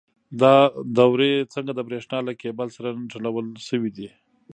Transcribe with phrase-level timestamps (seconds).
[0.41, 0.55] دا
[0.97, 4.09] دورې څنګه د برېښنا له کیبل سره نښلول شوي دي؟